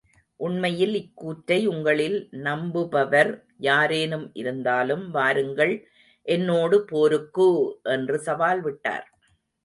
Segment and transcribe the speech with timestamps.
[0.39, 2.15] உண்மையில் இக்கூற்றை உங்களில்
[2.45, 3.29] நம்புபவர்
[3.59, 5.73] யாரேனும் இருந்தாலும் வாருங்கள்
[6.27, 7.49] என்னோடு போருக்கு!
[7.87, 9.05] என்று சவால் விட்டார்.